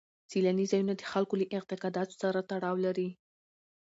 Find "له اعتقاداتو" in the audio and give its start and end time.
1.41-2.13